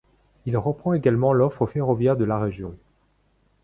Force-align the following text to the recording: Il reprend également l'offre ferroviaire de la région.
Il 0.47 0.57
reprend 0.57 0.93
également 0.95 1.31
l'offre 1.31 1.67
ferroviaire 1.67 2.17
de 2.17 2.25
la 2.25 2.39
région. 2.39 2.73